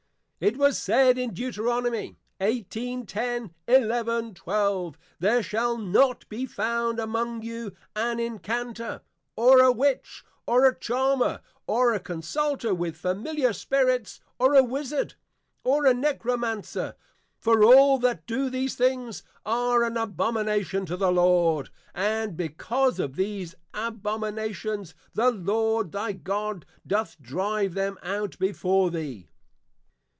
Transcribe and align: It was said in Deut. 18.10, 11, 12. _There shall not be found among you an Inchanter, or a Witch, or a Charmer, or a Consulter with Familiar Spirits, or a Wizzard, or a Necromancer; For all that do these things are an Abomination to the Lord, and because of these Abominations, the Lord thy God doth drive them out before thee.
It 0.43 0.57
was 0.57 0.75
said 0.75 1.19
in 1.19 1.35
Deut. 1.35 1.53
18.10, 1.53 3.51
11, 3.67 4.33
12. 4.33 4.97
_There 5.21 5.43
shall 5.43 5.77
not 5.77 6.27
be 6.29 6.47
found 6.47 6.99
among 6.99 7.43
you 7.43 7.75
an 7.95 8.19
Inchanter, 8.19 9.01
or 9.35 9.59
a 9.59 9.71
Witch, 9.71 10.25
or 10.47 10.65
a 10.65 10.73
Charmer, 10.75 11.41
or 11.67 11.93
a 11.93 11.99
Consulter 11.99 12.73
with 12.73 12.97
Familiar 12.97 13.53
Spirits, 13.53 14.19
or 14.39 14.55
a 14.55 14.63
Wizzard, 14.63 15.13
or 15.63 15.85
a 15.85 15.93
Necromancer; 15.93 16.95
For 17.37 17.63
all 17.63 17.99
that 17.99 18.25
do 18.25 18.49
these 18.49 18.73
things 18.73 19.21
are 19.45 19.83
an 19.83 19.95
Abomination 19.95 20.87
to 20.87 20.97
the 20.97 21.11
Lord, 21.11 21.69
and 21.93 22.35
because 22.35 22.99
of 22.99 23.15
these 23.15 23.53
Abominations, 23.75 24.95
the 25.13 25.29
Lord 25.29 25.91
thy 25.91 26.13
God 26.13 26.65
doth 26.87 27.21
drive 27.21 27.75
them 27.75 27.99
out 28.01 28.39
before 28.39 28.89
thee. 28.89 29.27